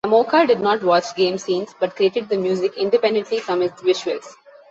[0.03, 4.33] Yamaoka did not watch game scenes, but created the music independently from its visuals.